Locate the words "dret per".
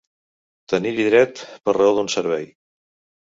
1.09-1.77